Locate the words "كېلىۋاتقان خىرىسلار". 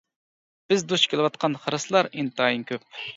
1.11-2.09